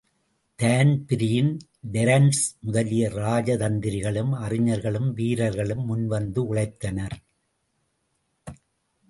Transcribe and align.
தான்பீரின், 0.59 1.51
Terence 1.91 2.39
முதலிய 2.59 3.09
ராஜதந்திரிகளும் 3.09 4.33
அறிஞர்களும் 4.39 5.13
வீரர்களும் 5.13 5.85
முன்வந்து 5.85 6.41
உழைத்தனர். 6.53 7.15